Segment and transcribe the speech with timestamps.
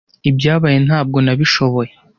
[0.29, 1.91] Ibyabaye ntabwo nabishoboye.